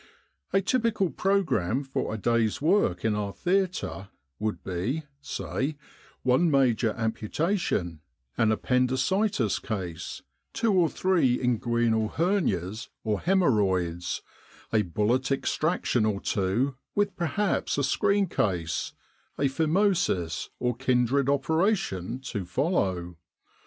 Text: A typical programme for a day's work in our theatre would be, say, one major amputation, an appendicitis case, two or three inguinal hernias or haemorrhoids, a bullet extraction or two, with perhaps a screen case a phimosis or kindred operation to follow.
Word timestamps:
A 0.51 0.61
typical 0.61 1.11
programme 1.11 1.83
for 1.83 2.11
a 2.11 2.17
day's 2.17 2.59
work 2.59 3.05
in 3.05 3.13
our 3.13 3.31
theatre 3.31 4.09
would 4.39 4.63
be, 4.63 5.03
say, 5.21 5.77
one 6.23 6.49
major 6.49 6.95
amputation, 6.97 8.01
an 8.35 8.51
appendicitis 8.51 9.59
case, 9.59 10.23
two 10.53 10.73
or 10.73 10.89
three 10.89 11.37
inguinal 11.37 12.11
hernias 12.13 12.89
or 13.03 13.19
haemorrhoids, 13.19 14.23
a 14.73 14.81
bullet 14.81 15.31
extraction 15.31 16.03
or 16.03 16.19
two, 16.19 16.75
with 16.95 17.15
perhaps 17.15 17.77
a 17.77 17.83
screen 17.83 18.25
case 18.25 18.93
a 19.37 19.43
phimosis 19.47 20.49
or 20.57 20.75
kindred 20.75 21.29
operation 21.29 22.19
to 22.21 22.43
follow. 22.43 23.17